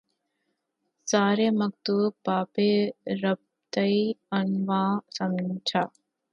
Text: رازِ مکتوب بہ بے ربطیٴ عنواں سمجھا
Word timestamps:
رازِ 1.07 1.39
مکتوب 1.59 2.11
بہ 2.25 2.37
بے 2.53 2.69
ربطیٴ 3.21 3.99
عنواں 4.37 4.89
سمجھا 5.17 5.83